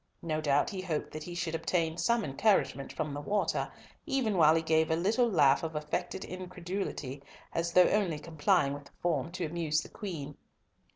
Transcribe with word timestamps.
No 0.23 0.41
doubt 0.41 0.71
he 0.71 0.81
hoped 0.81 1.11
that 1.11 1.21
he 1.21 1.35
should 1.35 1.53
obtain 1.53 1.95
some 1.95 2.23
encouragement 2.25 2.91
from 2.91 3.13
the 3.13 3.21
water, 3.21 3.71
even 4.07 4.35
while 4.35 4.55
he 4.55 4.63
gave 4.63 4.89
a 4.89 4.95
little 4.95 5.29
laugh 5.29 5.61
of 5.61 5.75
affected 5.75 6.25
incredulity 6.25 7.21
as 7.53 7.71
though 7.73 7.87
only 7.87 8.17
complying 8.17 8.73
with 8.73 8.89
a 8.89 9.01
form 9.03 9.31
to 9.33 9.45
amuse 9.45 9.81
the 9.81 9.89
Queen. 9.89 10.35